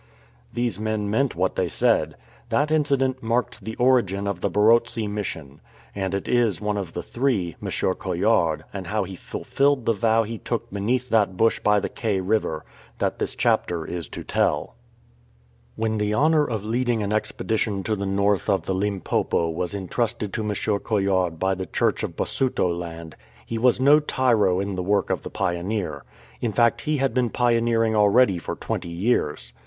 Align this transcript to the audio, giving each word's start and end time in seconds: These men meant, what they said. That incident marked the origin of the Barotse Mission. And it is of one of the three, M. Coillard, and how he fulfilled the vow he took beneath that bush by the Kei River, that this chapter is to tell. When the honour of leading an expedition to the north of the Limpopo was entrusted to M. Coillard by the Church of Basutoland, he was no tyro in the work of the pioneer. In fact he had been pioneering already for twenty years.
These 0.51 0.79
men 0.79 1.11
meant, 1.11 1.35
what 1.35 1.55
they 1.55 1.67
said. 1.67 2.15
That 2.49 2.71
incident 2.71 3.21
marked 3.21 3.63
the 3.63 3.75
origin 3.75 4.25
of 4.27 4.41
the 4.41 4.49
Barotse 4.49 5.05
Mission. 5.07 5.61
And 5.93 6.15
it 6.15 6.27
is 6.27 6.57
of 6.57 6.63
one 6.63 6.75
of 6.77 6.93
the 6.93 7.03
three, 7.03 7.55
M. 7.61 7.69
Coillard, 7.69 8.63
and 8.73 8.87
how 8.87 9.03
he 9.03 9.15
fulfilled 9.15 9.85
the 9.85 9.93
vow 9.93 10.23
he 10.23 10.39
took 10.39 10.71
beneath 10.71 11.09
that 11.09 11.37
bush 11.37 11.59
by 11.59 11.79
the 11.79 11.87
Kei 11.87 12.19
River, 12.19 12.65
that 12.97 13.19
this 13.19 13.35
chapter 13.35 13.85
is 13.85 14.07
to 14.07 14.23
tell. 14.23 14.73
When 15.75 15.99
the 15.99 16.15
honour 16.15 16.45
of 16.49 16.63
leading 16.63 17.03
an 17.03 17.13
expedition 17.13 17.83
to 17.83 17.95
the 17.95 18.07
north 18.07 18.49
of 18.49 18.63
the 18.65 18.73
Limpopo 18.73 19.51
was 19.51 19.75
entrusted 19.75 20.33
to 20.33 20.43
M. 20.43 20.55
Coillard 20.79 21.37
by 21.37 21.53
the 21.53 21.67
Church 21.67 22.01
of 22.01 22.15
Basutoland, 22.15 23.13
he 23.45 23.59
was 23.59 23.79
no 23.79 23.99
tyro 23.99 24.59
in 24.59 24.73
the 24.73 24.81
work 24.81 25.11
of 25.11 25.21
the 25.21 25.29
pioneer. 25.29 26.05
In 26.41 26.53
fact 26.53 26.81
he 26.81 26.97
had 26.97 27.13
been 27.13 27.29
pioneering 27.29 27.95
already 27.95 28.39
for 28.39 28.55
twenty 28.55 28.89
years. 28.89 29.53